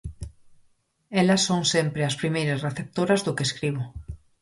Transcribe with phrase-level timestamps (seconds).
[1.21, 3.83] Elas son sempre as primeiras receptoras do que escribo.